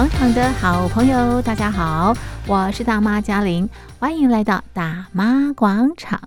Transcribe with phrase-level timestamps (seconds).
[0.00, 6.18] 广场的好朋友，大家好，我是大妈嘉玲，欢迎来到大妈广场。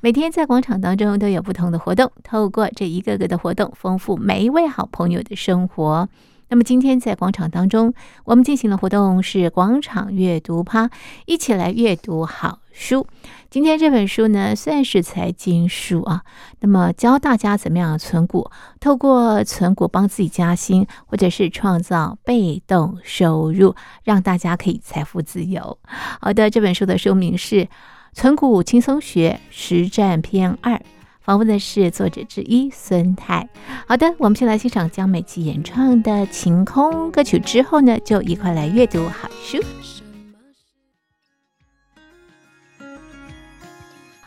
[0.00, 6.08] 每天在广场当中都有不同的活动，透过这一个个的活动，丰富每一位好朋友的生活。
[6.52, 7.94] 那么今天在广场当中，
[8.24, 10.90] 我们进行的活动是广场阅读趴，
[11.24, 13.06] 一起来阅读好书。
[13.48, 16.24] 今天这本书呢，算是财经书啊。
[16.60, 23.74] 那么教大家怎么样存股，透过存股帮自己加薪，或者是创造被动收入，
[24.04, 25.78] 让大家可以财富自由。
[26.20, 27.64] 好的，这本书的书名是
[28.12, 30.74] 《存股轻松学实战篇二》。
[31.22, 33.48] 访问的是作者之一孙太。
[33.86, 39.58] 好的，我们先来欣赏江美琪演唱的《晴空》歌曲，之后呢，就一块来阅读好书。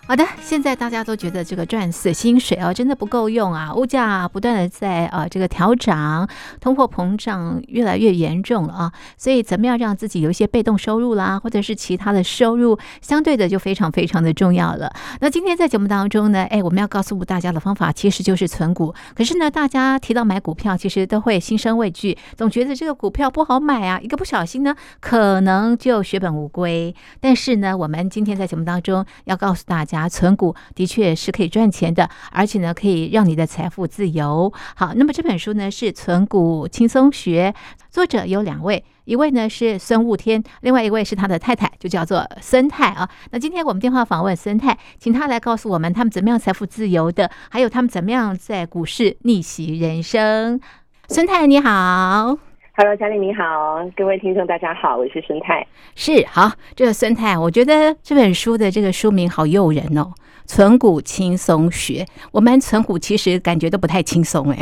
[0.07, 3.73] 好的，现在大家都觉得这个赚死薪水啊，真的不够用啊！
[3.73, 6.29] 物价不断的在啊这个调涨，
[6.61, 8.93] 通货膨胀越来越严重了啊！
[9.17, 14.93] 所以怎么样让自己有一些被动收入啦，或者是其他的收入，相对的就非常非常的重要了。
[15.21, 18.93] 那今天在节目当中呢，哎，我们要告诉大家的方法其实就是存股。
[19.15, 26.93] 可是呢，大家提到买股票，其实都会心生畏惧，总觉得这个股票不好买啊，一个不小心呢，可能就血本无归。
[27.19, 29.94] 但是呢，我们今天在节目当中要告诉大家。
[29.95, 34.51] 拿存股的确是可以赚钱的，而且呢，可以让你的财富自由。
[34.75, 37.53] 好，那么这本书呢是《存股轻松学》，
[37.89, 43.09] 作者有两位，一位呢是孙悟天，另外一位是他的太太，就叫做孙太啊。
[43.31, 50.59] 那今天我们电话访问孙太，请他来告诉我们他们怎么样财富自由的，还有他们怎么样在股市逆袭人生。
[51.07, 52.44] 孙太你好。
[52.77, 55.65] Hello，嘉玲你好，各位听众大家好，我是孙太。
[55.95, 60.11] 是好，这个孙太，我觉得这本书的这个书名好诱人哦，
[60.45, 62.03] 《存股轻松学》。
[62.33, 64.59] 我们存股其实感觉都不太轻松哎，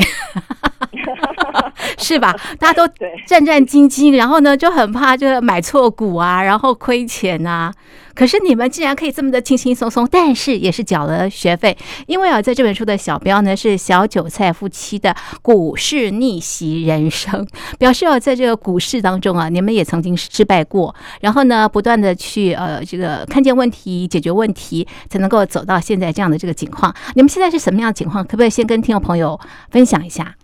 [1.97, 2.35] 是吧？
[2.59, 2.87] 大家都
[3.25, 7.73] 战战兢兢，然后呢就很怕就买错股啊，然后亏钱啊。
[8.15, 11.75] 可是你们竟然可以这么的轻轻松松，但是也是缴了学费，
[12.05, 17.47] 因为啊，在这本书的小标呢是小韭菜夫妻的股市逆袭人生，
[17.79, 26.93] 表示啊，在这个股市当中啊，你们也曾经失败过，然后呢，不断的去呃这个看见问题，解决问题，才能够走到现在这样的这个情况。
[27.15, 28.23] 你们现在是什么样的情况？
[28.23, 29.39] 可不可以先跟听众朋友
[29.71, 30.35] 分享一下？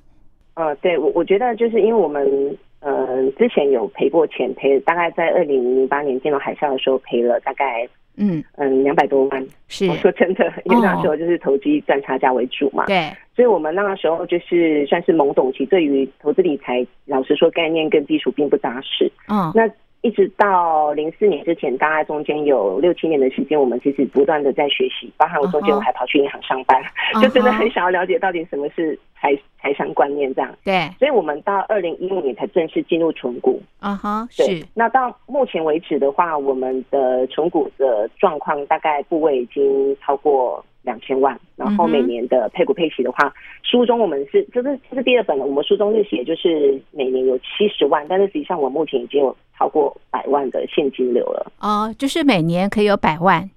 [0.60, 2.58] 呃，对我我觉得就是因为我们。
[2.82, 9.48] 呃，之前有赔过钱，赔大概在二零零八年金融海啸的时候赔了大概嗯嗯两百多万。
[9.68, 12.86] 是我说真的，因为那时候就是投机赚差价为主嘛。
[12.86, 19.12] 对，所以我们那个时候就是算是懵懂期，对于投资理财，老实说概念跟基础并不扎实。
[19.28, 19.70] 嗯，那。
[20.02, 27.22] 一直到零四年之前，大概中间有六七年的时间，我们其实不断的在学习，包含我中间我还跑去银行上班，uh -huh.
[27.24, 30.50] 就真的很想要了解到底什么是财财商观念这样。
[30.64, 33.62] 对、uh 所以我们到二零一五年才正式进入存股。
[33.80, 34.64] 啊哈，对。
[34.74, 40.64] 那到目前为止的话，我们的存股的状况大概部位已经超过。
[40.82, 43.32] 两千万，然后每年的配股配息的话，
[43.64, 45.46] 书中我们是就是这是第二本了。
[45.46, 51.52] 我们书中是写就是每年有七十万，但是实际上我目前已经有超过百万的现金流了。
[51.60, 53.50] 哦，就是每年可以有百万。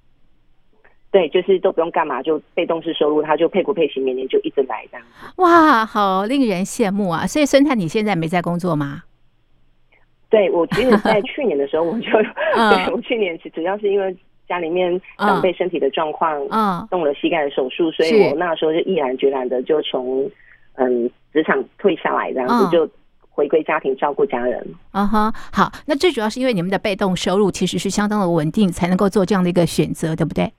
[1.12, 5.06] 对，就是都不用干嘛，就被动式收入，他就配股配息，每年就一直来这样。
[5.36, 7.26] 哇，好令人羡慕啊！
[7.26, 9.02] 所以孙太，你现在没在工作吗？
[10.28, 12.10] 对，我其实，在去年的时候我就，
[12.70, 14.16] 对，我去年主要是因为。
[14.48, 20.30] 家里面长辈身体的状况，嗯，动了膝盖的手术，所以我那时候就毅然决然的就从
[20.74, 22.86] 嗯职场退下来，然后就
[23.30, 24.62] 回归家庭照顾家人。
[24.92, 30.52] 嗯哼，好，那最主要是因为你们的被动收入其实是相当的稳定，才能够做这样的一个选择，对不对？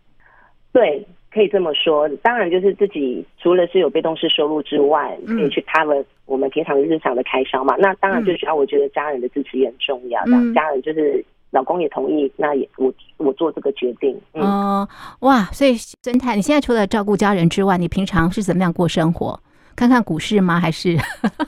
[0.72, 2.10] 对，可以这么说。
[2.24, 7.76] 当然，就是自己除了是有被动式收入之外，可以去 cover 我们平常日常的开销嘛。
[7.78, 10.20] 那当然，最主要我觉得家人的支持也很重要。
[10.26, 11.24] 嗯，家人就是。
[11.54, 14.14] 老公也同意，那也我我做这个决定。
[14.34, 15.44] 哦、嗯呃，哇！
[15.54, 19.40] 所以侦探，你现在除了照顾家人之外，你平常是怎么样过生活？
[19.76, 20.60] 看看股市吗？
[20.60, 20.98] 还是？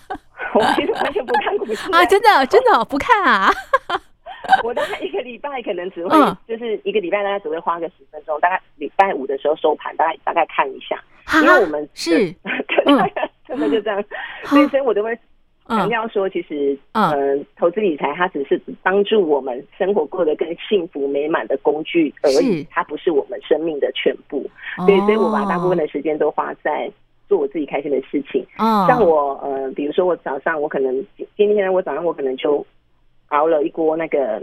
[0.53, 2.05] 我其实完全不看股市啊！
[2.07, 3.51] 真的真的不看啊！
[4.63, 11.03] 我大概一个礼拜可能只会，就是一个礼拜大概只会花个十分钟，大概礼拜五的时候收盘，大概大概看一下，
[11.41, 12.29] 因为我们是，
[12.85, 13.11] 嗯，
[13.47, 14.03] 真的就这样，
[14.45, 15.17] 所以所以我都会。
[15.67, 24.45] 强调说，其实，嗯、呃，投资理财它只是帮助我们生活过得更幸福美满的工具而已，它不是我们生命的全部。
[24.85, 26.91] 所以，所以我把大部分的时间都花在
[27.27, 28.45] 做我自己开心的事情。
[28.59, 31.03] 哦，像我，呃，比如说我早上，我可能
[31.35, 32.63] 今天我早上我可能就
[33.29, 34.39] 熬了一锅那个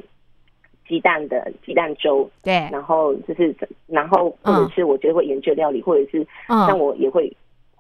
[0.89, 3.55] 鸡蛋的鸡蛋粥，对，然后就是，
[3.87, 7.33] 然后或者是我觉得会研究料理，或者是像我也会。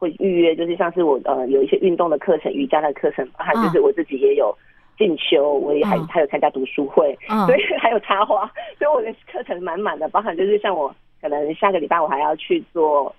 [0.03, 4.53] 会预约，就是像是我呃有一些运动的课程、瑜伽的课程，还有就是我自己也有
[4.99, 13.15] 进修，我也还、嗯、还有参加读书会，嗯、 所以还有插花，所以我的课程满满的，包含就是像我可能下个礼拜我还要去坐，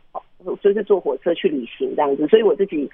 [0.61, 2.89] 就是坐火车去旅行这样子，所以我自己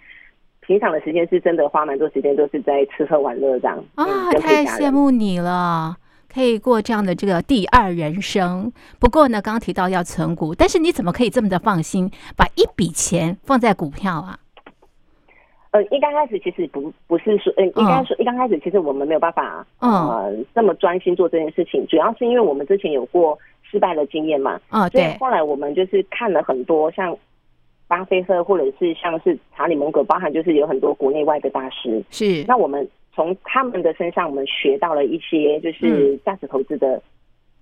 [0.59, 3.83] 平常的时间是真的花蛮多时间都是在吃喝玩乐这样。
[3.95, 5.95] 啊、哦，太羡慕你了，
[6.33, 8.71] 可以过这样的这个第二人生。
[8.99, 14.39] 不过呢，刚刚提到要存股，但是你怎么可以这么的放心，把一笔钱放在股票啊？
[15.71, 25.15] 呃，一刚开始其实不不是说，呃，应该说一刚开始其实我们没有办法，呃，这么专心做这件事情，主要是因为我们之前有过失败的经验嘛，啊，对。
[25.19, 27.15] 后来我们就是看了很多像
[27.87, 32.43] 巴菲特或者是像是查理蒙格，包含就是有很多国内外的大师，是。
[32.47, 32.87] 那我们
[33.19, 37.01] 从他们的身上，我们学到了一些就是价值投资的。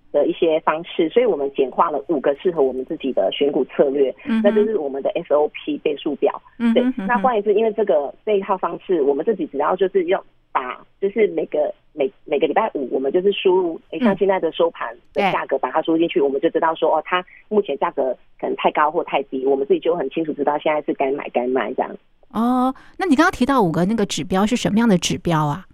[0.10, 6.42] 的一些方式，所以我们简化了五个适合我们自己的选股策略，嗯、那就是我们的 SOP 倍数表。
[6.60, 10.24] 嗯、对，那关于是，因为这个这一套方式，我们自己只要就是要
[10.58, 21.96] 把，就是每个每每个礼拜五，我们就是输入，诶，像现在的收盘的价格，把它输进去，我们就知道说，哦，它目前价格可能太高或太低，我们自己就很清楚知道现在是该买该卖这样。
[22.32, 25.66] 哦，那你刚刚提到五个那个指标是什么样的指标啊？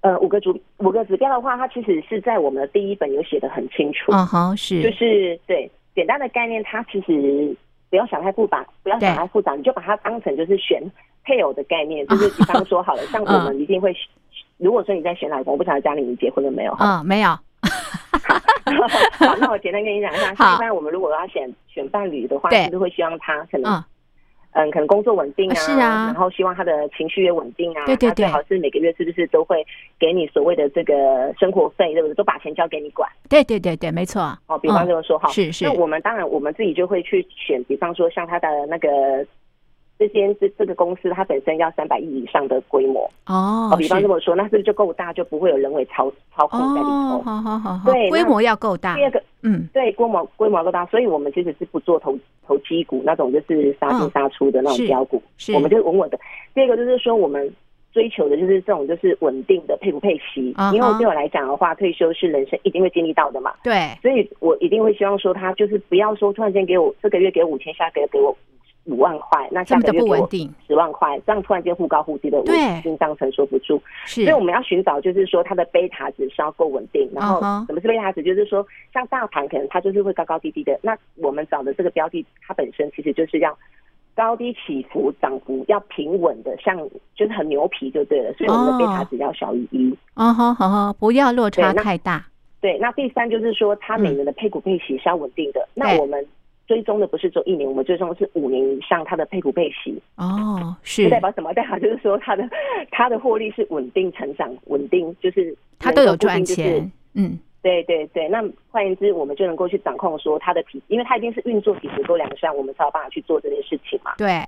[0.00, 4.12] 呃，五个主五个指标的话，它其实是在我们的第一本有写的很清楚。
[4.12, 7.56] 嗯哼，是，就是对简单的概念，它其实
[7.90, 10.82] 不要想太复杂，不要想太复杂，你就把它当成就是选
[11.26, 12.06] 配偶的概念。
[12.06, 13.94] 就是比方说好了， 像我们一定会，
[14.56, 16.74] 如果说你在选老公，我不晓得家里你结婚了没有？
[16.80, 17.28] 嗯，没有。
[17.28, 23.82] 好，那我简单跟你讲一下， 像一般我们如果要选选伴侣的话，就是会希望他可能。
[24.58, 29.62] 嗯，可能工作稳定啊，是啊，然后希望他的情绪也稳定啊，对对对，最好是每个月是不是都会
[29.98, 32.14] 给你所谓的这个生活费，对不对？
[32.14, 33.06] 都把钱交给你管。
[33.28, 34.22] 对对对对，没错。
[34.46, 35.66] 哦，比方这么说哈，是是。
[35.66, 38.88] 那我们当然我们自己就会去选，比方说像他的那个
[39.98, 43.74] 这间这这个公司，它本身要三百亿以上的规模哦。
[43.78, 47.22] 比方这么说，那是不是就够大，就不会有人为操操控在里头？
[47.22, 48.94] 好好好，对，规模要够大。
[48.96, 52.16] 第二个，嗯，对，规模规模够大，所以我们其实是不做投。
[52.48, 55.20] 投机股那种就是杀进杀出的那种标股，
[55.52, 56.18] 我们就是稳稳的。
[56.54, 57.52] 第二个就是说，我们
[57.92, 60.54] 追求的就是这种就是稳定的配不配息。
[60.72, 63.52] 因为对我来讲的话，退休是人生一定会经历到的嘛。
[63.64, 68.32] 对，所以我一定会希望说，他就是不要说突然间给我这个月给我五千，下个月给我
[68.86, 70.28] 五万块，那下个月给我
[70.66, 72.46] 十万块，这样突然间忽高忽低的，我
[72.82, 73.80] 心脏承受不住。
[74.06, 77.08] 所以我们要寻找就是说，它的贝塔值是要够稳定。
[77.12, 78.22] 然后什么是贝塔值？
[78.22, 83.56] 就是说，像大盘可能它就是会高高低低的，那我们找的这个标的，它本身其实就是要
[84.14, 86.76] 高低起伏，涨幅要平稳的，像
[87.14, 88.32] 就是很牛皮就对了。
[88.34, 89.90] 所以我们的贝塔值要小于一。
[90.14, 92.24] 哦，好好好，不要落差太大。
[92.60, 95.68] 对，那第三就是说，它每年的配股配息是要稳定的。
[95.74, 96.24] 那我们。
[96.66, 101.52] 追踪的不是做一年，我们追踪的是五年以上，它的配股配息哦，是代表什么？
[101.54, 102.48] 代表就是说它的
[102.90, 106.90] 它的获利是稳定成长，稳定就是它都有赚钱。
[107.14, 108.28] 嗯，对对对。
[108.28, 114.14] 那换言之，我们就能够去掌控说它的体，因为它一定是运作体质够良善，我们才有办法去做这件事情嘛。
[114.18, 114.42] 对，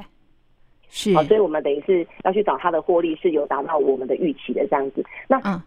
[0.89, 1.15] 是。
[1.15, 5.05] 好，所以我们等于是要去找它的获利是有达到我们的预期的这样子。
[5.29, 5.61] 那嗯。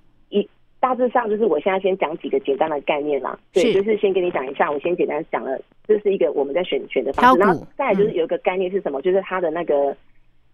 [0.82, 5.56] 大致上就是我现在先讲几个简单的概念啦，对，就是先跟你讲一下，我先简单讲了，
[5.88, 9.96] 这是一个我们在选选的方式，然后再来就是有一个概念是什么，就是它的那个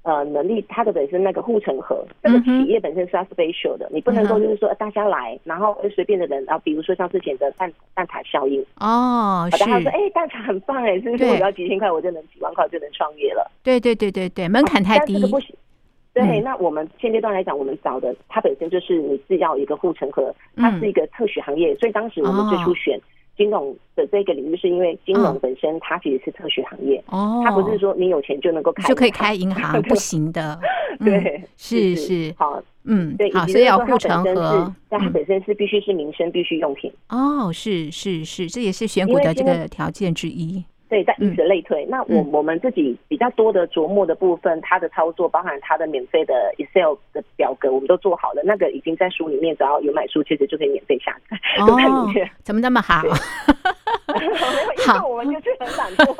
[0.04, 13.50] 呃能力，它的本身那个护城河，这个企业本身是要 special 的，你不能够就是说大家来，然后随便的人，然后比如说像之前的蛋蛋塔效应哦，大家说哎蛋塔很棒哎，是不是我只要几千块我就能几万块就能创业了？
[13.64, 15.16] 对对对对对，门槛太低。
[16.26, 23.00] 对，那我们现阶段来讲，我们找的它本身就是你是要一个护城河，它是一个特许行业，所以当时我们最初选
[23.38, 30.60] 金融的这个领域，是因为金融本身它其实是特许行业，哦，它不是说你有钱就能够开 就可以开银行，不行的。
[31.00, 36.92] 对，是是好，嗯，对，好，所以要护城河，但它本身是必须是民生必需用品。
[37.10, 40.66] 哦，是是是，这也是选股的这个条件之一。
[40.90, 41.86] 对，在以此类推。
[41.86, 48.42] 嗯、那我我们自己比较多的琢磨的部分，它的操作包含它的免费的 Excel 的表格，我们都做好了。
[48.44, 52.30] 那个已经在书里面，只要有买书，其实就可以免费下载， 都在里面。
[52.44, 53.04] 怎么那么好？
[53.04, 53.16] 没有，
[54.96, 56.16] 因为我们就是很懒惰。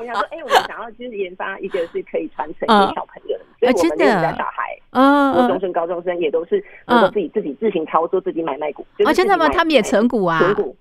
[0.00, 8.84] 我想说，哎，我们想要就是研发一个是可以传承给小朋友的，所以我们家小孩，嗯，中生、高中生也都是能够自己自己自行操作，自己买卖股。
[9.04, 9.48] 哦，真的吗？
[9.48, 10.38] 他们也存股啊？
[10.38, 10.76] 存股。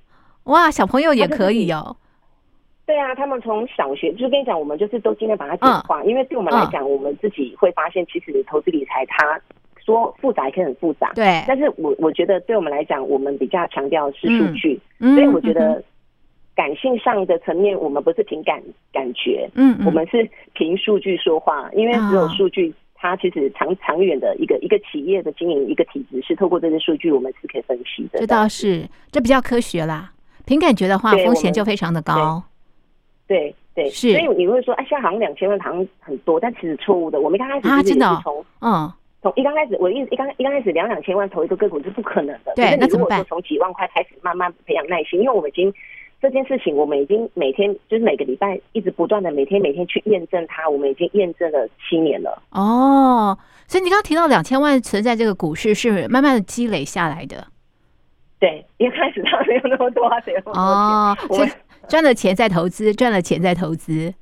[0.46, 1.96] 哇，小朋友也可以哦。
[2.88, 9.38] 对啊，他们从小学就跟你讲，我们就是都尽量把它简化，嗯、因为对我们来讲，我们自己会发现，其实投资理财，它
[9.78, 11.12] 说复杂也可以很复杂。
[11.14, 15.84] 对，但是我我觉得，对我们来讲，我们比较强调是数据，嗯、所以我觉得
[16.56, 18.64] 感性上的层面，我们不是凭感
[18.94, 28.20] 感觉，嗯，嗯我们是凭数据说话，因为只有数据它其实长长远的一个一个企业的经营一个体质是透过这些数据我们是可以分析的。
[28.20, 30.14] 这倒是，这比较科学啦。
[30.46, 32.42] 凭感觉的话，风险就非常的高。
[33.28, 34.12] 对对，是。
[34.14, 37.20] 所以你会说，哎，现在好像两千万好像很多，但其实错误的。
[37.20, 42.54] 我们刚开始就是从、啊、嗯，从一刚开始，我一一刚一刚开始两两千万投一个个股是不可能的。
[42.56, 43.20] 对，那怎么办？
[43.20, 45.74] 如果说从几万块开始慢慢培养耐心，因为我们已经。
[46.20, 52.42] 这件事情，我们已经每天就是每个礼拜一直不断的每天每天去验证它，我们已经验证了七年了。
[52.50, 57.46] 哦，所以你刚刚提到两千万存在这个股市是慢慢的积累下来的。
[58.42, 61.46] 对，一开始它没有那么多，没有那么多钱。
[61.46, 61.58] 哦，
[61.88, 64.14] 赚了钱再投资，赚了钱再投资。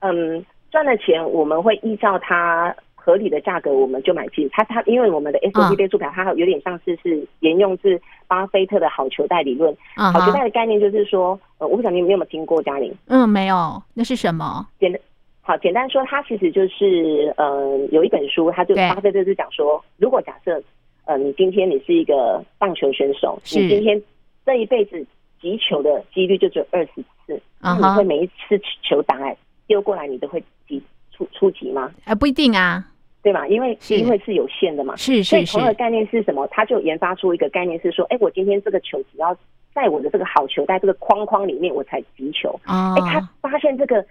[0.00, 2.74] 嗯，赚了钱我们会依照它。
[3.04, 9.76] 合理的价格我们就买进，它它因为我们的 S O P 倍数表，它有点像是是沿用自巴菲特的好球带理论。
[9.96, 12.94] 好球带的概念就是说，呃，我不晓得你有没有听过嘉玲？
[13.08, 14.64] 嗯，没有，那是什么？
[14.78, 15.00] 简单
[15.40, 20.62] 好简单说，它其实就是呃有一本书，它就巴菲特就讲说，如果假设
[21.06, 24.00] 呃你今天你是一个棒球选手，你今天
[24.46, 25.04] 这一辈子
[25.42, 31.92] 击球的几率就只有二十次，那你会每一次球打来丢过来，你都会击出出击吗？
[32.06, 32.86] 呃，不一定啊。
[33.22, 33.46] 对吧？
[33.46, 35.30] 因为机会是有限的嘛，是是是。
[35.30, 36.44] 所以同样的概念是什么？
[36.48, 39.36] 他就研发出一个概念是说，哎，我今天这个球只要
[39.72, 42.50] 在我的这个好球在这个框框里面，我才击球。
[42.66, 42.96] 哦。
[42.98, 44.04] 哎，他发现这个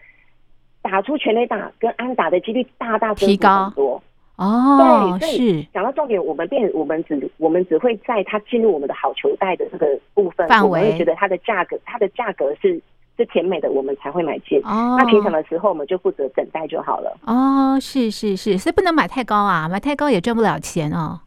[0.82, 4.02] 打出全垒打跟安打的几率大大提高很多。
[4.38, 12.82] 哦，对，所以讲到重点，我们变我们只我们只会在它进入我们的好球袋的这个部分，我们会觉得它的价格，它的价格是。
[13.18, 14.58] 是甜美的，我们才会买进。
[14.64, 17.16] 哦，那平常的时候，我们就负责等待就好了。
[17.28, 21.20] 哦，是是是，所以不能买太高啊，买太高也赚不了钱哦。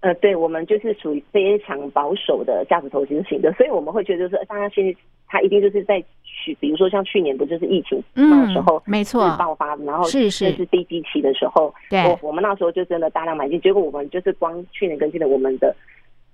[0.00, 6.02] 呃，对，我们就是属于非常保守的价值投资型的，所以我们会觉得说，大家现在它一定就是在
[6.48, 15.74] 去，比如说像去年不就是疫情那时候，没错，爆发，然后是是是低基期的时候，对，我我们那时候就真的大量买进，结果我们就是光去年跟进的，我们的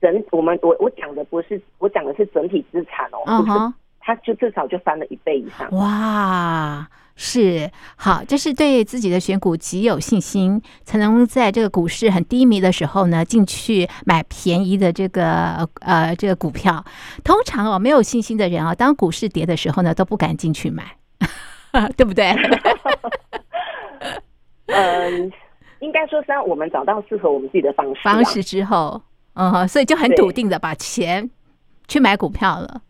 [0.00, 3.75] 整我们我我讲的不是我讲的是整体资产哦，嗯哼。
[4.04, 5.70] 他就至少就翻了一倍以上。
[5.73, 16.84] 哇，是好，就是对自己的选股极有信心，才能在这个股市很低迷的时候呢，进去买便宜的这个呃这个股票。
[17.25, 20.96] 通常哦，没有信心的人啊、哦，当股市跌的时候呢，都不敢进去买，
[21.96, 22.34] 对不对？
[24.66, 25.32] 嗯，
[25.80, 29.00] 应该说，是我们找到适合我们自己的方式、啊、方式之后，
[29.34, 31.30] 嗯，所以就很笃定的把钱
[31.87, 32.82] 去买股票了。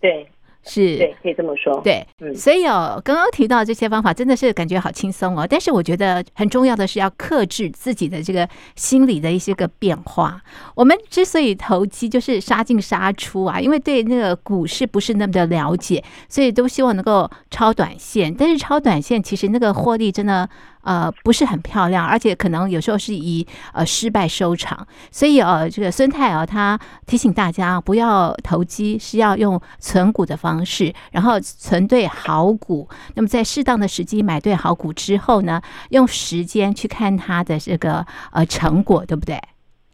[0.00, 0.28] 对，
[0.64, 1.80] 是，对，可以这么说。
[1.82, 5.46] 对，嗯，所以哦，刚刚提到这些方法，真的是感觉好轻松哦。
[5.48, 10.40] 但是我觉得很重要的是要克制自己的这个心理的一些个变化。
[10.74, 18.34] 我们之所以投机，就是杀进杀出啊，因为对那个股市不是那么的了解，所以都希望能够超短线。
[18.34, 20.48] 但是超短线其实那个获利真的。
[20.88, 32.88] 呃，不是很漂亮，而且可能有时候是以呃失败收场，所以呃，这个孙太啊，他提醒大家不要投机，是要用存股的方式，然后存对好股。
[33.14, 39.38] 那么在适当的时机买对好股之后呢，用时间去看它的这个呃成果，对不对？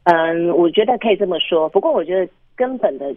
[0.04, 1.68] 嗯，我觉得可以这么说。
[1.70, 3.12] 不过我觉得根本的。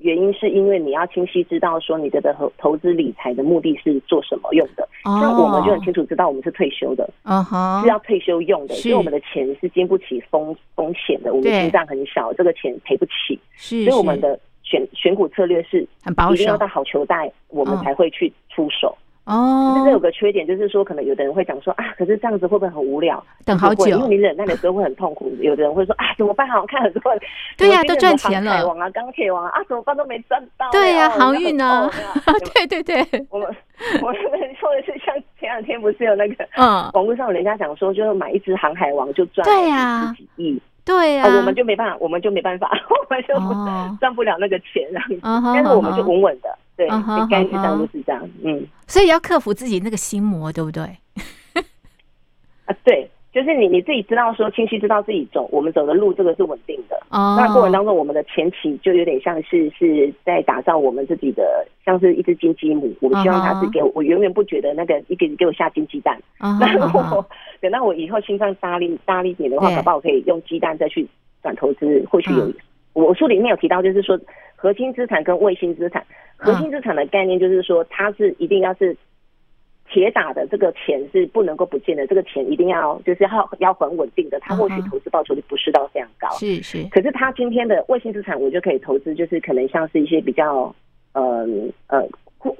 [0.00, 5.44] 原因是因为你要清晰知道说你的投投资理财的目的是做什么用的，那、oh.
[5.44, 7.82] 我们就很清楚知道我们是退休的，uh huh.
[7.82, 18.96] 是要退休用的，所以我们的钱是经不起风风险的，我们心脏很小，这个钱赔不起，是是，所以我们的选选股策略是很保守，一定要到好球带，我们才会去出手。
[19.24, 23.22] 哦，但是有个缺点，就是说可能有的人会讲说啊，可是这样子会不会很无聊？
[23.44, 25.30] 等好久，因为你忍耐的时候会很痛苦。
[25.40, 26.48] 有的人会说啊，怎么办？
[26.48, 27.12] 好看很多，
[27.56, 28.50] 对呀，都赚钱了。
[28.50, 30.68] 海王啊，钢铁王啊，怎么办都没赚到。
[30.72, 31.88] 对呀，航运呢？
[32.54, 33.46] 对对对，我们
[34.02, 34.16] 我们
[34.58, 43.34] 说的是像前两天不是有那个嗯， 网络上有人家讲说，就是买一只航海王就赚对呀几亿，对呀，我们就没办法，我们就没办法，我们就
[44.00, 45.02] 赚不了那个钱，然
[45.42, 46.48] 后但是我们就稳稳的。
[46.88, 50.82] 对，概念上就是这样，嗯，所以要克服自己那个心魔，对不对？
[52.64, 56.96] 啊，对，就是你你自己知道说，清晰知道自己走我们走的路，这个是稳定的。
[57.10, 62.90] 哦，那过程当中，我们的前期就有点像是是在打造我们自己的，像是一只金鸡母。
[63.00, 66.18] 我们希望它是给我，我永远不觉得那个一个给我下金鸡蛋。
[66.38, 67.26] 那如果
[67.60, 71.06] 等到我以后心脏大力大力点的话，搞不好我可以用鸡蛋再去
[71.42, 72.50] 转投资，或许有。
[72.92, 74.18] 我书里面有提到，就是说
[74.60, 76.04] 核心资产跟卫星资产。
[76.36, 78.94] 核心资产的概念就是说，它是一定要是
[79.88, 84.38] 铁打的，这个钱是不能够不见的，这个钱一定要就是要要很稳定的。
[84.40, 86.86] 它或许投资报酬率不是到非常高，是是。
[86.90, 90.74] 可是它今天的卫星资产，我就可以投资，就是可能像是一些比较
[91.14, 91.46] 呃
[91.86, 92.06] 呃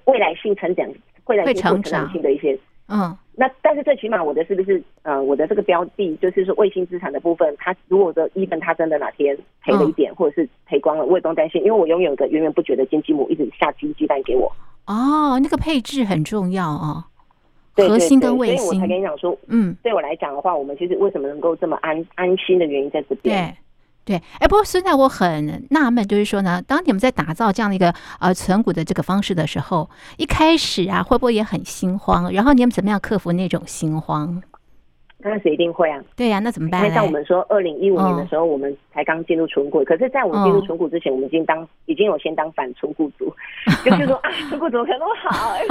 [0.06, 0.88] 未来性成长、
[1.26, 2.58] 未来性成长性的一些
[2.90, 3.16] 嗯。
[3.36, 14.52] 那但是最起码我的是不是呃我的这个标的就是说卫星资产的部分，它如果说 even 它真的哪天赔了一点，嗯、或者是赔光了，我也不用担心，因为我拥有一个源源不绝的金鸡母一直下金鸡蛋给我。
[14.86, 17.04] 哦，那个配置很重要哦。
[17.76, 23.56] 核心跟卫星，所以我才跟你讲说，嗯，对我来讲的话，我们其实为什么能够这么安安心的原因在这边。
[24.10, 24.20] 对。
[24.40, 32.32] 哎，不过现在我很纳闷，就是说呢，当你们在打造这样的一个呃存股的这个方式的时候，一开始啊，会不会也很心慌？
[32.32, 34.42] 然后你们怎么样克服那种心慌？
[35.22, 36.00] 刚开始一定会啊。
[36.16, 36.90] 对呀、啊，那怎么办？
[36.92, 43.30] 像我们说，二零一五年的时候，我们才刚进入存股，哦、可是在我们进入存股之前，我们已经当已经有先当反存股族，
[43.84, 45.50] 就是说啊，存股怎么可能那么好？
[45.50, 45.62] 哎，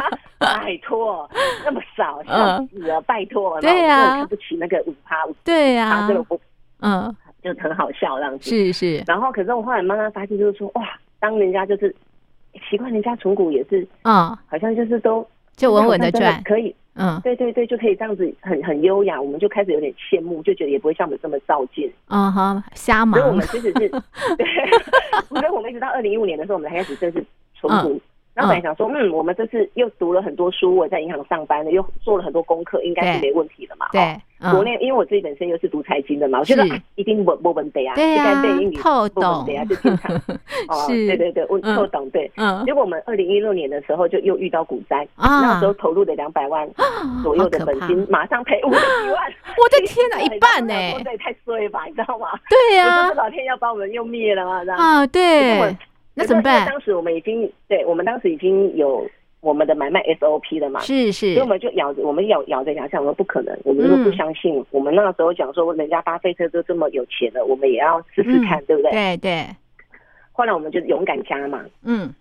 [0.40, 1.28] 拜托，
[1.66, 6.40] 那么少，笑死了，拜托，对呀，看不起那个五趴，对呀、啊，这个不，
[6.80, 7.14] 嗯。
[7.44, 9.04] 就很好笑这样子，是是。
[9.06, 10.82] 然后，可是我后来慢慢发现，就是说，哇，
[11.20, 11.94] 当人家就是
[12.70, 23.20] 习惯，人家存股也是，啊，好像就是都就稳稳的赚，可以，嗯，对对对，就可以这样子很很优雅，我们就开始有点羡慕，就觉得也不会像我们这么照进，啊哈，瞎忙。
[23.20, 23.88] 所以我们其实是，
[24.38, 24.46] 对，
[25.28, 27.22] 所以我们一直到二零一五年的时候，我们才开始正式
[27.54, 28.00] 存股。
[28.32, 33.86] 然后本来想说，嗯，我们这次又读了很多书，我在银行上班的，又做了很多功课，应该是没问题的嘛。
[33.92, 34.20] 对，
[34.52, 36.64] 国内因为我自己本身又是读财经的嘛，我觉得
[36.96, 38.42] 一定不不问题啊，对啊，
[38.82, 39.22] 透懂。
[39.22, 40.14] 啊，就经常
[40.68, 42.30] 哦，对对对，我透懂对。
[42.36, 46.68] 嗯，结果我们二零一六年的时候就又遇到股灾，那时候投入的两百万
[47.22, 50.74] 左右的本金，马上赔五十几万， 我的天哪，一半呢？
[51.04, 52.28] 这也太衰吧，你知道吗？
[52.48, 55.76] 对呀，老天要把我们又灭了嘛，啊，对。
[56.16, 56.64] 那怎么办？
[56.68, 59.04] 当时我们已经对，我们当时已经有
[59.44, 60.80] 我们的买卖 SOP 的嘛？
[60.80, 64.58] 是是，所以我们就咬着，我们咬咬着牙，想说不可能，我们都不相信。
[64.58, 68.90] 嗯、我们那时候讲说，人家巴菲特都这么有钱了，我们也要试试看，嗯、对不对？
[68.90, 69.46] 对对。
[70.32, 72.12] 后来我们就勇敢加码，嗯。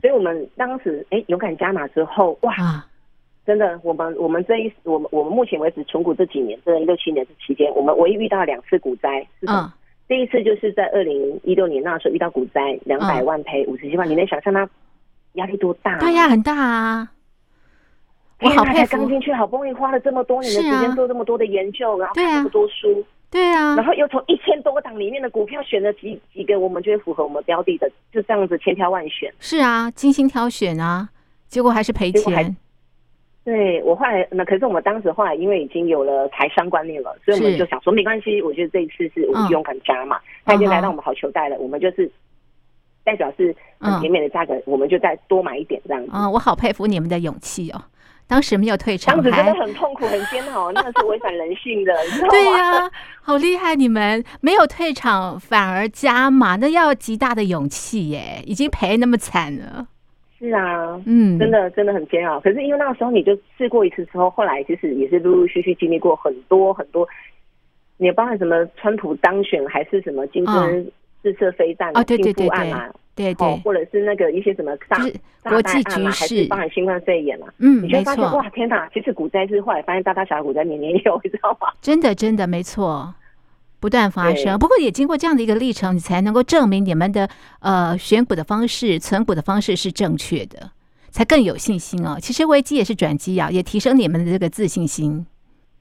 [0.00, 2.86] 所以我们当时哎，勇敢加码之后，哇，啊、
[3.44, 9.26] 真的，我们我们这一我们我们目前为止存股这几年，这六七年这期间，我们唯一遇到两次股灾？
[9.48, 9.70] 嗯
[10.08, 14.68] 第一次就是在二零一六年那时候遇到股灾，两百万赔五十七万，你能想象他
[15.34, 15.98] 压力多大？
[15.98, 17.10] 对呀，很大啊！
[18.42, 29.30] 我好佩服，刚进去好不容易花了这么多年的时间做这么多的研究，然后看这么多书，对啊，然后又从一千多个档里面的股票选了几几个我们觉得符合我们标的的，就这样子千挑万选。
[29.40, 31.10] 是啊，精心挑选啊，
[31.48, 32.56] 结果还是赔钱。
[33.44, 42.10] 对，我后来那可是我们当时后来因为已经有了财商观念了，所以我们就想说没关系，我觉得这一次是我们勇敢加嘛，他已经来到我们好球带了，我们就是
[43.10, 46.10] 代表是很甜美的价格，我们就再多买一点这样子。
[46.12, 47.82] 啊，我好佩服你们的勇气哦！
[48.28, 51.92] 当时没有退场，当时真的很痛苦很煎熬， 那个是违反人性的？
[52.30, 52.88] 对呀，
[53.20, 53.74] 好厉害！
[53.74, 58.40] 你们没有退场反而加码，那要极大的勇气耶！
[58.46, 59.88] 已经赔那么惨了。
[60.38, 62.38] 是啊，嗯，真的真的很煎熬。
[62.38, 67.08] 可是因为那个时候你就试过一次之后，后来其实也是陆陆续续经历过很多很多，
[67.96, 70.92] 你包含什么川普当选，还是什么金正恩
[71.22, 74.98] 试射飞弹的侵犯案嘛，对对，或者是那个一些什么大
[75.50, 81.68] 国际局势，还是包含新冠肺炎嘛，嗯，你就发现哇，天哪，其实股灾是后来发现大大小小股灾年年有， 你知道吗？
[81.80, 83.14] 真的真的没错。
[83.78, 87.26] 不断发生，不过也经过这样的一个历程，你才能够证明你们的
[87.60, 90.70] 呃选股的方式、存股的方式是正确的，
[91.08, 92.18] 才更有信心哦。
[92.20, 95.24] 其实危机也是转机啊，也提升你们的这个自信心。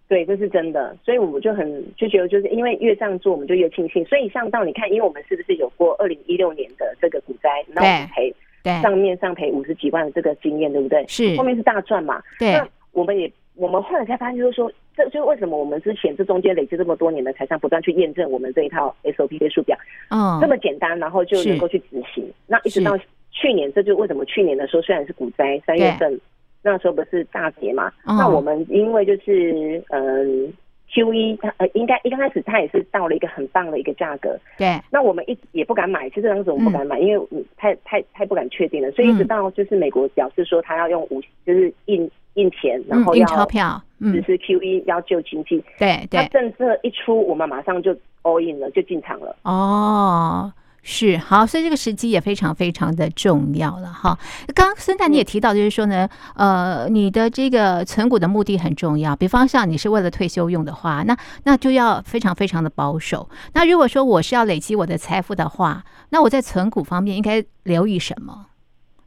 [0.09, 4.03] 对，这是真的，所以我们就很就觉得，就是因为越这样做，我们就越庆幸。
[4.05, 11.05] 所以像到你看，因为我们是不是有过二零一六年的这个股灾，那我们赔对账面上赔五十几万的这个经验，对不对？
[11.07, 12.21] 是后面是大赚嘛？
[12.37, 13.31] 对，那我们也。
[13.55, 19.77] 我们后来才发现，就是说，这就是为什么我们之前这中间累积这么多年的财商，不断去验证我们这一套 SOP 的数表，
[20.11, 22.23] 嗯，这么简单，然后就能够去执行。
[22.47, 22.97] 那一直到
[23.31, 26.21] 去年，这就为什么去年的时候虽然是股灾，三月份对
[26.61, 27.91] 那时候不是大跌嘛？
[28.05, 30.53] 嗯、那我们因为就是嗯。
[30.91, 34.81] Q 一，它呃，应该一刚开始它也是到了一个很棒的一个价格，对。
[34.89, 46.21] 那我们一也不敢买，其实当时我们不敢买，嗯、因为嗯，太太太不敢确定了，所以一直到就是美国表示说他要用五，就是印印钱，然后要印钞票，只是 Q 一要救经济，对对。
[46.21, 49.35] 那政策一出，我们马上就 all in 了，就进场了。
[49.43, 50.51] 哦。
[50.81, 54.17] 是好，所以这个时机也非常非常的重要了哈。
[54.55, 59.13] 刚刚孙太你也提到，就是说呢，呃，你的这个存股的目的很重要。
[59.15, 63.29] 比方像你是为了退休用的话，那那就要非常非常的保守。
[63.53, 68.47] 那如果说我是要累积我的财富的话，那我在存股方面应该留意什么？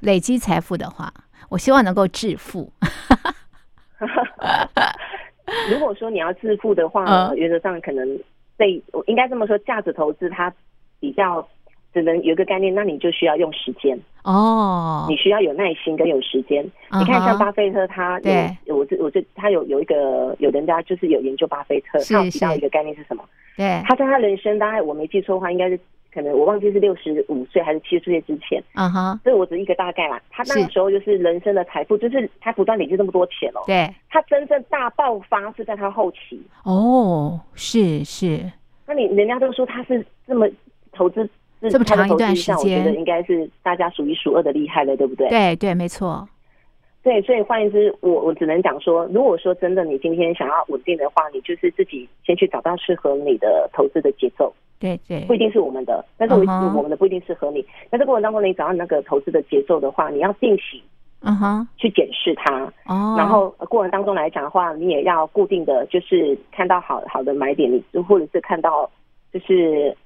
[0.00, 1.12] 累积财富的话，
[1.48, 2.70] 我希望能够致富。
[5.70, 8.06] 如果说你要致富的话，呃、原则上可能
[8.58, 10.52] 被，应该这么说，价值投资它
[11.00, 11.48] 比较。
[11.92, 16.64] 只能有一个概念，那你就需要用时间哦，你需要有耐心跟有时间。
[16.90, 23.22] Uh -huh, 你看，像巴菲特他有，对我这我这他有有一个有人家就是有研究巴菲特，他有提到一个概念是什么？
[23.56, 25.78] 对，他在他人生大概我没记错的话，应该是
[26.14, 28.62] 可能我忘记是六十五岁还是七十岁之前。
[28.74, 30.18] 嗯哼，所以我只一个大概啦。
[30.30, 33.60] 他那个时候就是人生的财富，就是他不断累积这么多钱哦。
[33.66, 36.40] 对，他真正大爆发是在他后期。
[36.64, 38.40] 哦，是是。
[38.86, 40.48] 那你人家都说他是这么
[40.92, 41.28] 投资。
[41.70, 45.28] 这么长一段时间，我觉得应该是大家数一数二的厉害了，对不对？
[45.28, 46.28] 对对，没错。
[47.02, 54.52] 对，所以换言之，我我只能讲说，如果说真的你今天想要稳定的话，你就是自己先去找到适合你的投资的节奏。
[54.78, 56.40] 对对，不一定是我们的，但是我
[56.76, 57.60] 我们的不一定适合你。
[57.90, 57.98] 在、uh -huh.
[57.98, 60.80] 这过程当中，你找到那个投资的节奏的话，你要定期，
[61.22, 62.64] 嗯哼，去检视它。
[62.86, 63.18] 哦、uh。
[63.18, 68.88] 然后过程当中来讲的话，你也要固定的就是看到好好的买点，你或者是看到
[69.32, 69.96] 就是。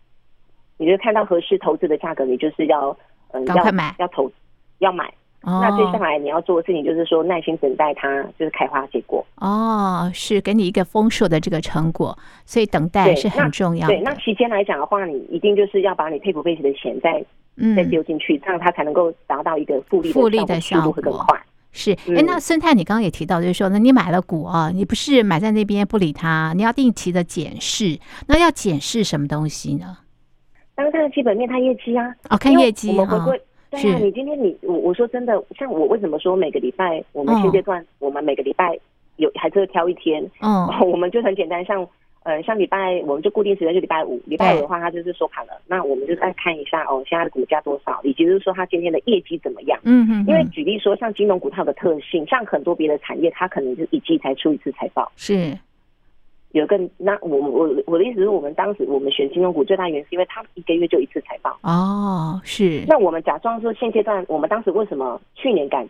[0.76, 2.96] 你就看到合适投资的价格，你就是要
[3.32, 4.30] 嗯，赶快买，要投，
[4.78, 5.06] 要买。
[5.42, 5.60] 哦。
[5.62, 9.24] 那接下来你要做的事情就是说，耐心等待它就是开花结果。
[9.36, 13.94] 哦，是给你一个丰硕的这个成果，所以等待是很重要的。
[13.94, 17.24] 对，那期间来讲的话，你一定就是要把你配股配息的钱再
[17.56, 21.40] 嗯再丢进去，这样它才能够达到一个复利复利的效果会更快。
[21.72, 27.98] 是，那孙太，你刚刚也提到，就是说，那你买了股啊，你不是买在那边不理它，你要定期的检视。
[28.28, 29.98] 那要检视什么东西呢？
[30.76, 32.14] 当看基本面，看业绩啊。
[32.28, 32.90] 哦，看业绩。
[32.90, 38.78] 我们回归、哦，对啊，你今天你我我说真的，像我为什么说每个礼拜我们现阶段、哦、我们每个礼拜
[39.16, 40.22] 有还是会挑一天。
[40.40, 40.78] 嗯、哦。
[40.86, 41.84] 我们就很简单，像
[42.24, 49.78] 呃像礼拜我们就固定时间就礼拜五，礼拜五的话它就是收盘了，那我们就再看一下哦，现在的股价多少，以及就是说它今天的业绩怎么样。
[49.84, 50.24] 嗯嗯。
[50.28, 55.10] 因为举例说，像金融股它的特性，像很多别的产业，它可能是一季才出一次财报。
[55.16, 55.56] 是。
[56.52, 62.84] 有个那我我我的意思是我们当时我们选金融股最大原因是因为它一个月就一次财报哦，是。
[62.86, 65.86] 那我们假装说现阶段我们当时为什么去年敢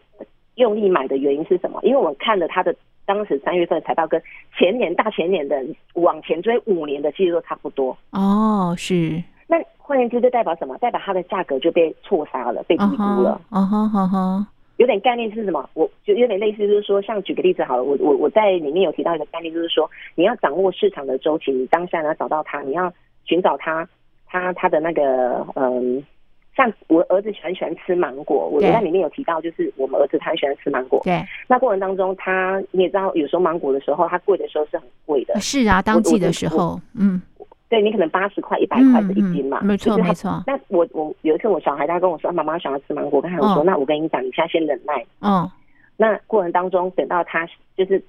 [0.56, 1.78] 用力买的原因是什么？
[1.82, 4.20] 因为我们看了它的当时三月份的财报跟
[4.58, 5.64] 前年大前年的
[5.94, 9.22] 往前追五年的其实都差不多哦，是。
[9.46, 10.76] 那换言之就代表什么？
[10.78, 13.40] 代表它的价格就被错杀了，被低估了。
[13.50, 14.44] 哦吼吼吼。
[14.76, 15.68] 有点概念是什么？
[15.74, 22.92] 我就有点类似，就是说，像举个例子好了，我我我在里面有提到一个概念，就是说，你要掌握市场的周期，你当下呢找到它，你要
[23.24, 23.88] 寻找它，
[24.26, 26.04] 它它的那个嗯，
[26.54, 31.00] 像我儿子很喜欢吃芒果，我在里面有提到，就是我们儿子他很喜欢吃芒果。
[31.04, 31.22] 对。
[31.48, 35.40] 那过程当中，他你也知道，有时候芒果的时候，它贵的时候是很贵的。
[35.40, 37.20] 是啊，当季的时候，嗯。
[37.68, 40.42] 对，你可能八十块、一百块的一斤嘛，嗯、没错没错。
[40.46, 45.04] 那我我有一次我小孩他跟我说，妈妈想要吃芒果，跟他说、哦，那我跟你讲，你现在先忍耐。
[45.20, 45.50] 嗯。
[45.96, 48.02] 那过程当中，等到他就是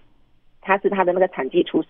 [0.62, 1.84] 他是他的那个产季出，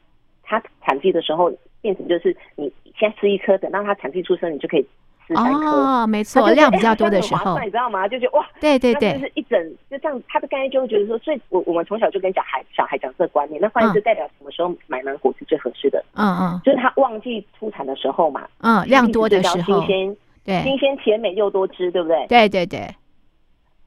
[0.44, 1.52] 他产季的时候
[1.82, 4.88] 变成就是你先吃一颗，等到他产季出生，你就可以。
[5.36, 8.08] 哦，没错，量比较多的时候，你知道吗？
[8.08, 9.60] 就觉得哇，对对对，就是一整
[9.90, 16.04] 就这样，他的概念就会觉得说，所以我我们从小就跟小孩小孩讲这个观念，那换言之代表什么时候买芒果是最合适的？
[16.16, 22.26] 嗯嗯，就是他旺季出产的时候嘛，嗯，量多的时候，新鲜，对，新鲜甜美又多汁，对不对？
[22.28, 22.88] 对对对。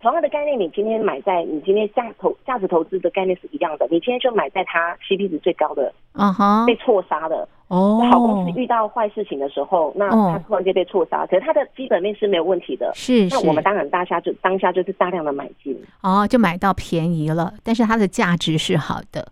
[0.03, 3.87] 同样的概念，你今天买在你今天价投价值投资的概念是一样的。
[3.90, 8.07] 你今天就买在它 CP 值最高的，嗯哼，被错杀的哦。
[8.11, 12.93] 好公司遇到坏事情的时候，那它突然间被错杀，可是它的基本面是没有问题的。
[12.95, 19.27] 是，那我们当然大家就当下就是大量的买进，哦，就买到便宜了，但是它的价值是好的。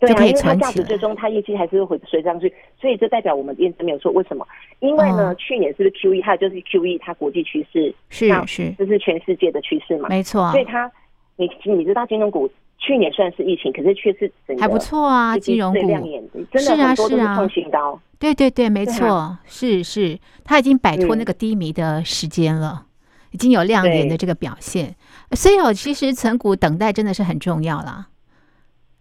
[0.00, 4.10] 对啊，因为它价值最终它业绩还是会随上去，所以这代表我们验证没有错。
[4.10, 4.44] 为什么？
[4.80, 6.20] 因为呢，哦、去年是不是 Q E？
[6.20, 10.08] 还有就是 Q E，它国际趋势是是，这是全世界的趋势嘛？
[10.08, 10.50] 没错。
[10.50, 10.90] 所以它，
[11.36, 12.50] 你你知道金融股
[12.84, 18.00] 去年虽然是疫情，可是却是还不错啊，金融股最亮眼，真的很多都是创新高。
[18.18, 22.88] 对对对，没错，是是，它已经摆脱那个低迷的时间了，嗯，
[23.30, 24.96] 已经有亮眼的这个表现。
[25.30, 28.08] 所以哦，其实存股等待真的是很重要啦。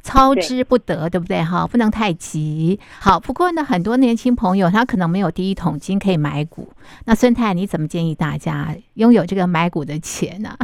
[0.04, 1.44] 操之不得，对，对不对？
[1.44, 2.80] 哈，不能太急。
[3.00, 6.70] 好，不过呢，很多年轻朋友他可能没有第一桶金可以买股。
[7.06, 10.56] 那孙太，你怎么建议大家拥有这个买股的钱呢？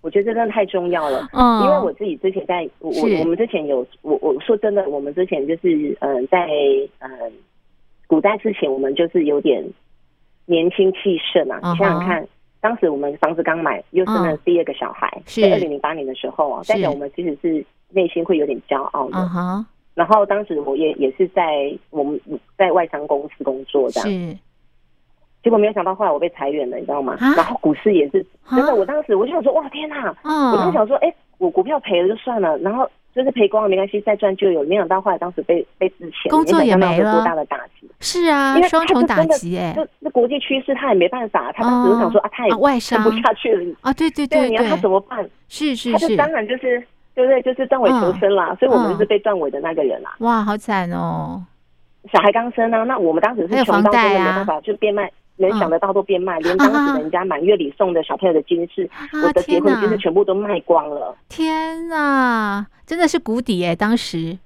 [0.00, 1.28] 我觉得这真的太重要了。
[1.32, 6.46] 嗯，因为我自己之前在，我我们之前有，我我说真的，我们之前就是，嗯、呃，在
[6.98, 7.32] 嗯、呃，
[8.06, 9.64] 股灾之前，我们就是有点
[10.46, 11.58] 年轻气盛啊。
[11.62, 12.26] 你想想看，
[12.60, 17.64] 当时我们房子刚买，又生了第二个小孩，嗯、在二零零八年的时候啊，代表我们其实是。
[17.92, 19.64] 内心会有点骄傲的，uh-huh.
[19.94, 22.20] 然后当时我也也是在我们
[22.56, 24.38] 在外商公司工作这样，是，
[25.42, 27.36] 结果没有想到后来我被裁员了，你知道吗？Uh-huh.
[27.36, 30.52] 然后股市也是真的，我当时我就想说，哇天哪！Uh-huh.
[30.52, 34.62] 我就想说，哎，我股票赔了就算了，然后就是赔光了没关系，再赚就有。
[34.64, 37.90] 没想到后来当时被被资遣，工作也没了，多大的打击？
[38.00, 45.28] 是啊，因为双重打击哎，就那国际趋势他也没办法，他当时就想说啊，他也外商撑不下去了啊，对对对，你要他怎么办？
[45.48, 46.78] 是是是，他就当然就是
[47.14, 47.40] 对不对？
[47.42, 50.14] 就是断尾求生啦，所以我们就是被断尾的那个人啦。
[50.18, 51.42] 哇，好惨哦！
[52.12, 55.10] 小孩刚生啊，那我们当时是穷到真的没办法，就变卖。
[55.40, 58.88] 能想得到都变卖，连当时人家满月礼送的小朋友的金饰，
[59.24, 61.16] 我的结婚金饰全部都卖光了。
[61.28, 63.74] 天哪，真的是谷底哎！
[63.74, 64.38] 当时，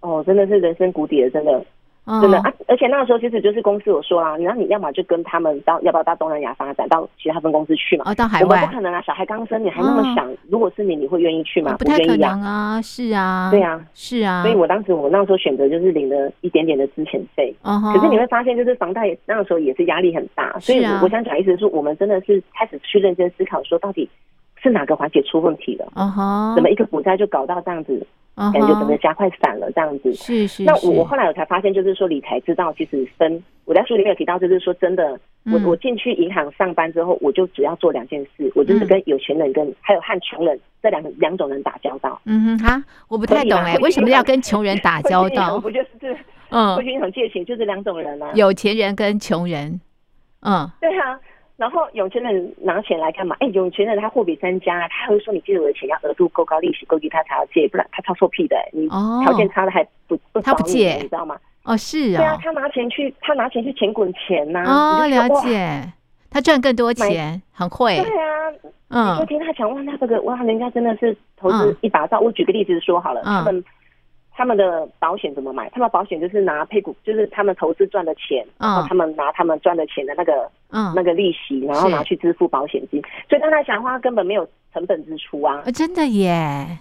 [0.00, 1.64] 哦，真的是人生谷底了，真的。
[2.04, 2.52] 真的啊！
[2.66, 8.04] 而且那个时候其实就是公司有说啦，然后你要么就跟他们到，要不要到东南亚发展，到其他分公司去嘛？
[8.10, 8.56] 哦，到海外。
[8.56, 9.00] 我们不可能啊！
[9.02, 10.28] 小孩刚生，你还那么想？
[10.48, 11.76] 如果是你，你会愿意去吗？
[11.78, 12.82] 不太可能啊！
[12.82, 14.42] 是啊，对啊，是啊。
[14.42, 17.54] 所以我当时我那时候选择就是领了一点点的资遣费。
[17.62, 20.58] 可是你会发现，就是房贷那个时候也是压力很大。
[20.58, 24.08] 所以我想讲意思是，我们真的是开始去认真思考，说到底
[24.62, 25.92] 是哪个环节出问题了？
[25.96, 26.54] 嗯哼。
[26.54, 28.06] 怎么一个股灾就搞到这样子？
[28.34, 30.12] 感觉整个家快散了，这样子。
[30.14, 30.64] 是是。
[30.64, 33.42] 那我我后来我才发现，就是说理财之道其实分。
[33.66, 42.18] 我在书里面有提到，就是说真的，我我进去银行上班之后，我就主要做两件事，我就是跟有钱人跟还有和穷人这两两种人打交道。
[42.24, 45.60] 嗯哼，哈，我不太懂哎，为什么要跟穷人打交道？
[45.60, 46.16] 不就是这
[46.48, 48.30] 嗯，会去银行借钱，就是两种人啊。
[48.34, 49.78] 有钱人跟穷人。
[50.40, 51.20] 嗯，对啊。
[51.56, 53.36] 然后有钱人拿钱来干嘛？
[53.40, 58.56] 哎，有钱人他货比三家，他会说你借我的钱要额度够高，利息够低，他才要借，不然他超臭屁的。
[58.72, 61.38] 你条件差的还不不他不借，你知道吗？
[61.64, 62.18] 哦，是啊。
[62.18, 64.64] 对啊，他拿钱去，他拿钱去钱滚钱呐。
[64.66, 65.82] 哦，了解。
[66.30, 67.96] 他赚更多钱，很会。
[67.96, 68.52] 对啊，
[68.88, 69.18] 嗯。
[69.18, 72.18] 我听他讲哇，那这个哇，人家真的是投资一把照。
[72.18, 73.62] 我举个例子说好了，他们。
[74.34, 75.68] 他们的保险怎么买？
[75.70, 83.00] 他们保险就是拿配股，就是他们投资赚的钱，然后他们拿他们赚的钱的那个，嗯，那个利息，然后拿去支付保险金。
[83.28, 85.62] 所以当他想的话，根本没有成本支出啊！
[85.74, 86.78] 真的耶，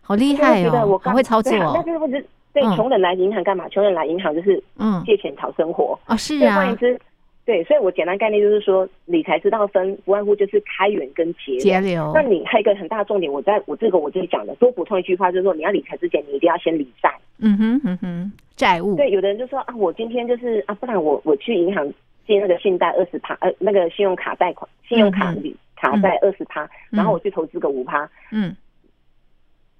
[0.00, 0.86] 好厉害哦！
[0.86, 1.52] 我刚会操作。
[1.58, 3.68] 那就是对穷人来银行干嘛？
[3.68, 6.56] 穷人来银行就是嗯借钱讨生活啊，是啊。
[6.56, 7.00] 换言之。
[7.44, 12.12] 对，所以我简单概念就是说，理财之道分不外乎就是开源跟节节流。
[12.14, 17.12] 那你还有一个很大的重点，我在我这个我自己讲的，多补充一句话，就是说你要理财之前，你一定要先理债。
[17.38, 18.94] 嗯哼嗯哼，债务。
[18.94, 21.92] 对，有的人就说啊，我今天就是啊，不然我我去银行
[22.26, 28.08] 借那个信贷二十趴，呃，那个信用卡贷款，信用卡里卡贷二十趴，然后我去投资个五趴。
[28.30, 28.54] 嗯。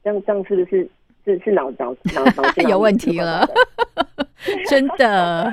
[0.03, 0.90] 这样这样是不是
[1.25, 3.48] 是是脑脑脑脑筋 有问题了？
[4.66, 5.48] 真的。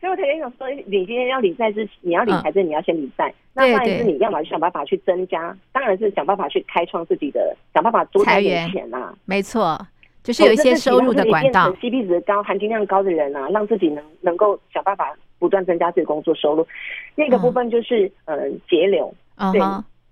[0.00, 3.32] 所以我曾经想说，你今天要理财之前，你要理财之，你要先理财。
[3.52, 9.14] 那万一是你要么就想办法去增加，当然是想办法去开创自己的，想办法多赚点钱啊。
[9.26, 9.78] 没错，
[10.22, 11.70] 就是有一些收入的管道。
[11.72, 16.66] CP 值高、含金量高的人啊，让自己能能够想办法不断增加自己工作收入。
[17.14, 19.12] 那个部分就是嗯节流。
[19.52, 19.60] 对，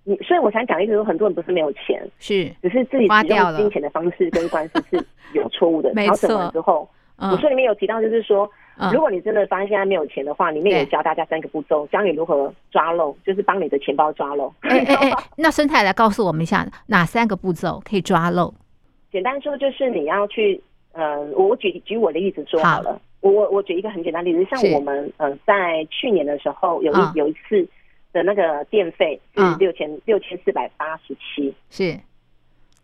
[0.05, 5.91] 你所以我想讲一个，很多人不是没有钱，是只是自己使用金钱的方式跟关系是有错误的。
[5.97, 8.47] 调整完之后，我书里面有提到，就是说。
[8.93, 14.53] 如果你真的发现现在没有钱的话，里面有教大家三个步骤，教你如何抓漏，就是帮你的钱包抓漏。
[14.61, 18.55] 哎哎哎， 那生态来告诉我们一下，哪三个步骤可以抓漏？
[19.11, 20.61] 简单说就是你要去，
[20.93, 23.01] 呃，我举举我的例子说好了。
[23.21, 27.67] 我我我举一个很简单的例子，像我们呃在去年的时候有一有一次
[28.13, 31.99] 的那个电费是六千六千四百八十七，是。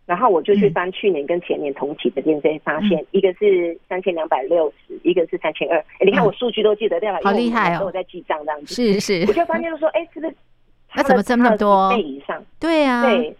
[0.07, 5.79] 然后我就去翻去年跟前年同期的电费，发现一个是三千两百六十，一个是三千二。
[5.79, 7.19] 哎，你看我数据都记得对吧？
[7.25, 7.87] 好厉害哦！
[7.87, 8.75] 我在记账这样子。
[8.75, 9.25] 是是。
[9.27, 10.35] 我就发现就说，哎，是不是？
[10.95, 11.91] 那怎么这么多？
[11.95, 12.45] 倍以上？
[12.61, 13.03] 对呀。
[13.03, 13.35] 对。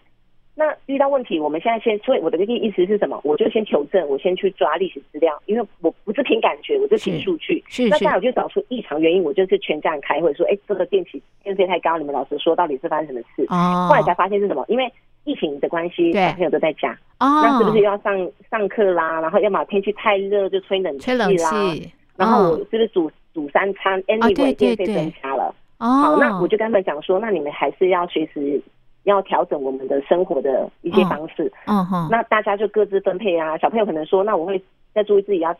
[0.57, 3.19] 那遇到问题，我们现在先，所以我的意意思是什么？
[3.23, 7.63] 我就先求证，我先去抓历史资料，因为我不是凭感觉，我就凭数据。
[7.67, 7.87] 是。
[7.89, 13.45] 那再我就找出异常原因，我就是全家人开会说，哎，这个电器电费太高，你们老实说，到底是发生什么事？
[13.49, 13.87] 哦。
[13.89, 14.65] 后来才发现是什么？
[14.67, 14.91] 因为。
[15.25, 19.19] 疫情的关系，小朋友都在家，哦，那是不是要上上课啦？
[19.19, 25.53] 然后要么天气太热就吹冷气啦，吹冷气，然后我是不是煮煮三餐？Anyway，电费增加了。
[25.79, 28.61] 哦，好，那我就跟他们讲说，那你们还是要随时
[29.03, 31.51] 要调整我们的生活的一些方式。
[31.65, 33.57] 嗯哼，那大家就各自分配啊。
[33.57, 35.53] 小朋友可能说，那我会再注意自己要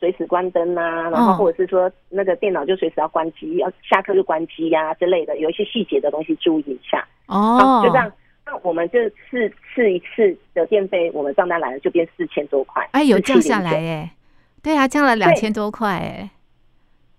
[0.00, 7.06] 随时关灯啊，然后或者是说那个电脑就随时要关机，要下课就关机呀之类的，有一些细节的东西注意一下。
[7.26, 8.10] 哦，就这样。
[8.44, 12.86] 那我们这次试一次的电费，我们账单来了就变四千多块。
[12.92, 14.14] 哎，有降下来哎，
[14.62, 16.30] 对啊，降了两千多块哎。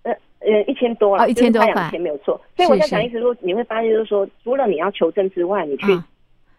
[0.02, 2.38] 呃呃，一千多了，一千多块，两千没有错。
[2.54, 5.86] 所以我在讲意思说，你会发现就是说，除了你要求证之外，你去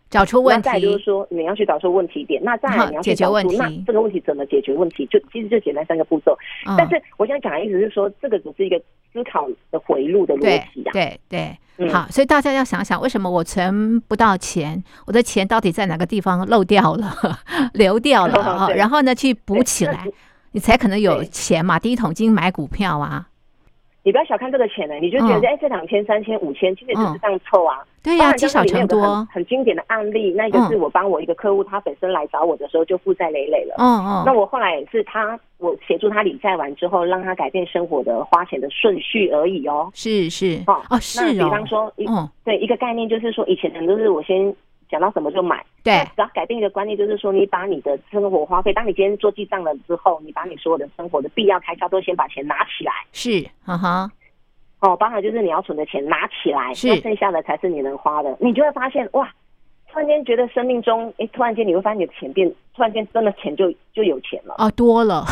[0.09, 0.63] 找出问题。
[0.63, 2.43] 再就是说，你要去找出问题点。
[2.43, 5.05] 那再来你要去找出那这个问题怎么解决问题？
[5.05, 6.35] 就其实就简单三个步骤。
[6.65, 8.81] 嗯、但是我想讲的意思是说，这个只是一个
[9.15, 10.41] 思考的回路的逻
[10.73, 10.91] 辑啊。
[10.91, 14.83] 对对，对，好，所以大家要想想，为什么我存不到钱？
[15.07, 17.15] 我的钱到底在哪个地方漏掉了、
[17.73, 18.69] 流掉了 啊？
[18.75, 20.05] 然后呢，去补起来，
[20.51, 21.79] 你才可能有钱嘛。
[21.79, 23.29] 第一桶金买股票啊。
[24.05, 27.79] 你不要小看这个钱呢、欸，你就觉得哎、嗯，这两千、三千、五千，其实就是这样凑啊。
[28.03, 29.01] 对呀，积少成多。
[29.01, 33.73] 很，很经典的案例，那个是我帮我一个客户，他本身来找我的时候就负债累累了。
[33.79, 34.23] 嗯嗯。
[34.23, 39.89] 那我后来也是他，我协助他理债完之后，让他改变生活的花钱的顺序而已哦。
[39.95, 40.61] 是是。
[40.67, 41.23] 哦哦是哦。
[41.25, 44.55] 那比方说，嗯，对，一个概念就是说，以前人都是我先。
[44.89, 54.11] 想到什么就买，对，只要改变一个观念，就是说，你把你的生活花费，当你今天做记账了之后，你把你所有的生活的必要开销都先把钱拿起来，是，哈哈，
[54.79, 59.27] 哦，包含就是你要存的钱拿起来，是，那剩下的才是你能花的，你就会发现，哇，
[59.91, 65.25] 突然间觉得生命中，哎，突然间你会发现你的钱变，突然间真的钱就就有钱了，啊，多了，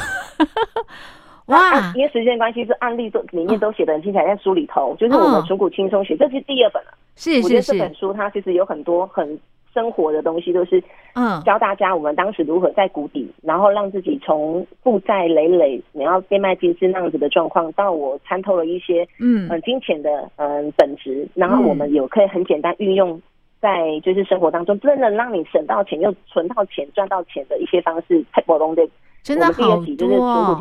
[1.48, 9.40] 哇，因为时间关系，是案例都里面都写的很精彩，在书里头，就是我们存股轻松学，这是第二本了，是是是，我觉得这本书它其实有很多很。
[9.74, 10.80] 生活的东西都是，
[11.16, 23.20] 嗯，教大家我们当时如何在谷底，然后让自己从负债累累，你要变卖金子那样子的状况，到我参透了一些，嗯，呃，金钱的嗯本质，然后我们有可以很简单运用
[23.60, 28.88] 在就是生活当中，真的让你省到钱又存到钱赚到钱的一些方式，太波动的。
[29.24, 29.54] 真的好
[29.96, 30.60] 多，哦。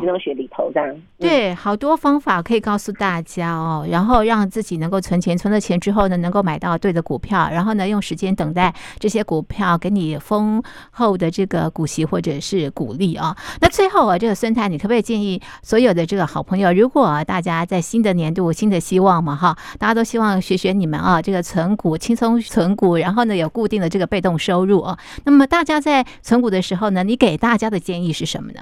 [1.19, 13.35] 对，嗯，好多方法可以告诉大家哦，然后让自己能够存钱，存了钱之后呢，能够买到对的股票，然后呢，用时间等待这些股票给你丰厚的这个股息或者是股利啊。
[13.59, 24.97] 那最后啊，这个孙太，你可不可以建议所有的这个好朋友，如果大家在新的年度新的希望嘛哈，大家都希望学学你们啊，这个存股轻松存股，然后呢有固定的这个被动收入啊。
[25.25, 28.52] 那么大家在存股的时候呢，你给大家的建议是什么？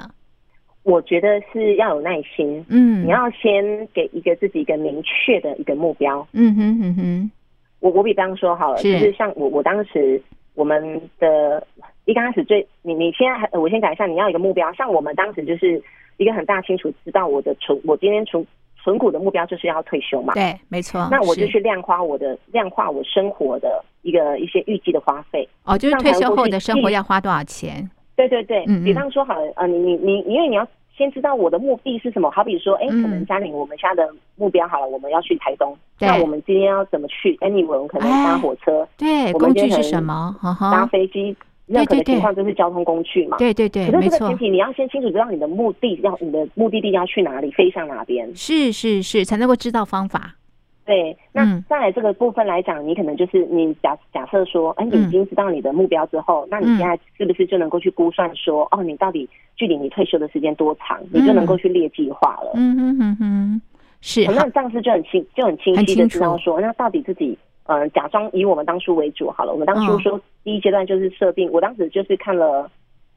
[0.84, 7.32] 我觉得是要有耐心，嗯，你要先给一个自己一个明确的一个目标，嗯哼哼哼。
[7.80, 10.22] 我我比方说好了，是就是像我我当时
[10.56, 11.66] 我们的
[12.06, 13.28] 一刚开始最你你先
[13.60, 15.82] 我先讲一下，你要一个目标，像我们当时就是
[16.18, 18.46] 一个很大清楚知道我的存我今天存
[18.84, 21.08] 存股的目标就是要退休嘛，对，没错。
[21.12, 27.88] 那我就去量化我的量化我生活的一个一些预计的花费，哦，就是退休后的生活要花多少钱？
[28.28, 32.30] 对对对，嗯嗯，比方说好了，呃，你你你，因为你要先知道我的目的是什么。
[32.30, 40.36] 好比说，哎，可能嘉玲，我们现在的目标好了，我们要去台东，那我们今天要怎么去？Anyway，我们可能搭火车，对，工具是什么？
[40.60, 43.38] 搭飞机，任何的情况都是交通工具嘛。
[43.38, 48.30] 对对对，可是这个前提你要先清楚知道你的目的，要你的目的地要去哪里，飞向哪边。
[48.36, 50.36] 是是是，才能够知道方法。
[50.84, 62.52] 对，那再来这个部分来讲，你可能就是你假假设说，哎，你已经知道你的目标之后，那你现在是不是就能够去估算说，哦，你到底距离你退休的时间多长，你就能够去列计划了。
[62.56, 63.62] 嗯嗯嗯嗯，
[64.02, 64.26] 是。
[64.26, 69.54] 那这样子就很清就很清晰的知道说，那到底自己，嗯，假装以我们当初为主好了。
[69.54, 72.70] 我们当初说第一阶段就是设定，我当时就是看了，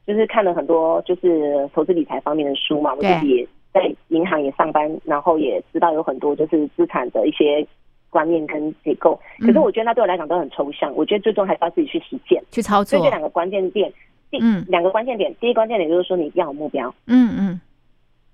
[0.05, 3.47] 就是看了很多就是投资理财方面的书嘛，我自己。
[3.75, 7.67] 在银行也上班，然后也知道有很多就是资产的一些
[8.09, 9.19] 观念跟结构。
[9.41, 10.89] 可是我觉得那对我来讲都很抽象。
[10.95, 12.97] 我觉得最终还是要自己去实践、去操作。
[12.97, 13.91] 所以这两个关键点，
[14.31, 16.87] 第两个关键点，第一关键点就是说你要有目标。
[17.07, 17.61] 嗯嗯。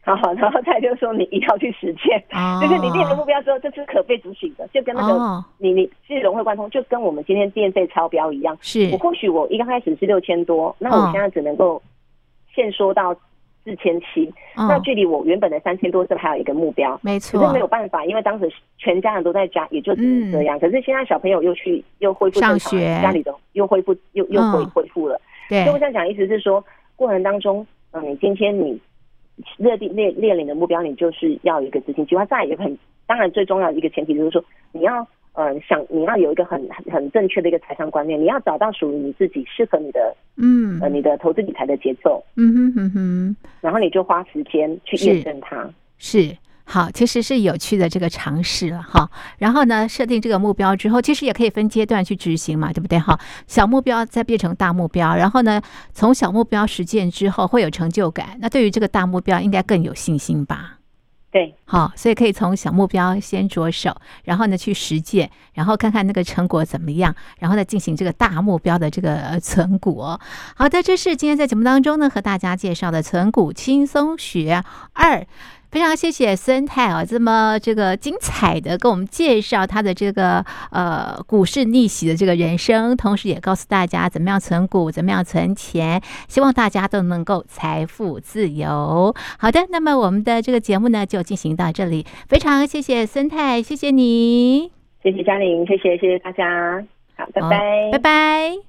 [0.03, 2.23] 好好，然后再就是说你一定要去实践，
[2.61, 8.55] 就是你定了目标之后，这是可被执行的，就跟那个你你是融会贯通，就跟我们今天电费超标一样。
[8.61, 11.81] 是我或许我一刚开始是六千多，那我现在只能够
[12.53, 13.15] 限缩到。
[13.63, 17.39] 四千七，那距离我原本的三千多是还有一个目标，没错。
[17.39, 20.57] 可是没有办法，因为当时全家人都在家，也就只能这样。
[20.57, 25.19] 嗯、可是现在小朋友又去又恢复正常，上学家里的又恢复又又恢恢复了。
[25.49, 26.63] 对，所以我想讲意思是说，
[26.95, 28.79] 过程当中，嗯，你今天你
[29.57, 32.25] 设定列列领的目标，你就是要有一个执行计划。
[32.25, 35.07] 再一个很当然最重要的一个前提就是说，你要。
[35.33, 45.63] 嗯，想你要有一个很很很正确的一个财商观念，你要找到属于你自己适合你的，嗯，呃，你的投资理财的节奏，嗯哼哼哼，然后你就花时间去验证它。
[45.97, 49.09] 是，是好，其实是有趣的这个尝试了哈。
[49.37, 52.99] 然后呢，设定这个目标之后，其实也可以分阶段去执行嘛，对不对？
[52.99, 53.17] 哈，
[53.47, 55.61] 小目标再变成大目标，然后呢，
[55.93, 60.77] 从小目标实践之后会有成就感，那对于这个大目标应该更有信心吧？
[61.31, 70.01] 对，好，所以可以从小目标先着手，然后呢去实践，然后看看那个成果怎么样，然后再进行这个大目标的这个存股。
[70.55, 75.25] 好的，这是今天在节目当中呢和大家介绍的存股轻松学二。
[75.71, 89.15] 非常谢谢孙太啊，这么这个精彩的跟我们介绍他的这个呃股市逆袭的这个人生，同时也告诉大家怎么样存股，怎么样存钱，希望大家都能够财富自由。
[89.39, 96.83] 好的，那么我们的这个节目呢就进行到这里，非常谢谢孙太，谢谢你，谢谢嘉玲，谢谢谢谢大家，
[97.15, 98.61] 好，拜拜，拜拜。